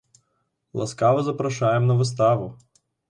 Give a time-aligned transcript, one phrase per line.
[0.73, 2.49] Ласкава запрашаем на выставу!